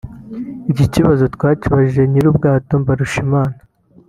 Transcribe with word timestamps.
Iki 0.71 0.85
kibazo 0.93 1.23
twakibajije 1.35 2.01
nyir’ubwato 2.07 2.71
Mbarushimana 2.81 3.57